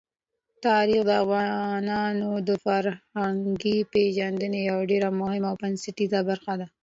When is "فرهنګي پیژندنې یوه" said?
2.65-4.83